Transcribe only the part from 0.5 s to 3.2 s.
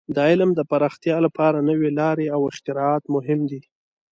د پراختیا لپاره نوې لارې او اختراعات